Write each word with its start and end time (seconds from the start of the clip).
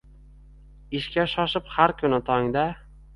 Ishga 0.99 1.25
shoshib 1.33 1.69
har 1.73 1.93
kuni 1.99 2.19
tongda 2.31 2.65